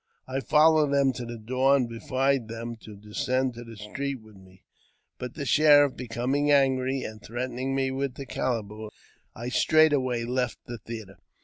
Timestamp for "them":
0.91-1.13, 2.47-2.75